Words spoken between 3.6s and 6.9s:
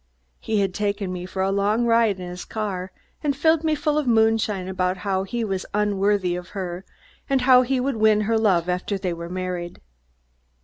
me full of moonshine about how he was unworthy of her